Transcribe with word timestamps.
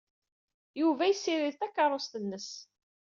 Yebda 0.77 1.05
yessirid 1.07 1.55
takeṛṛust-nnes. 1.59 2.49